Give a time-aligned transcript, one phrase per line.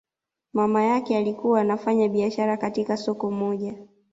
[0.53, 3.75] Mama yake alikuwa anafanya biashara katika soko moja